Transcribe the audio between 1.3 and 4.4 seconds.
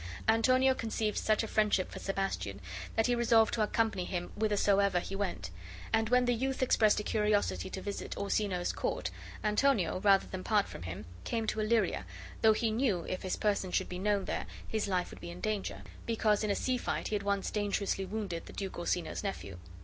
a friendship for Sebastian that he resolved to accompany him